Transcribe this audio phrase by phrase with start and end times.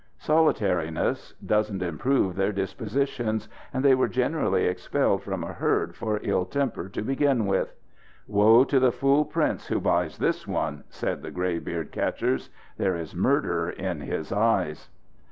[0.17, 6.43] Solitariness doesn't improve their dispositions, and they were generally expelled from a herd for ill
[6.43, 7.75] temper to begin with.
[8.25, 12.49] "Woe to the fool prince who buys this one!" said the grey beard catchers.
[12.77, 14.89] "There is murder in his eyes."